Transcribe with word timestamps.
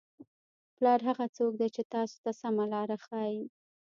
پلار 0.75 0.99
هغه 1.09 1.25
څوک 1.37 1.51
دی 1.59 1.69
چې 1.75 1.81
تاسو 1.93 2.15
ته 2.23 2.31
سمه 2.41 2.65
لاره 2.73 2.97
ښایي. 3.05 3.41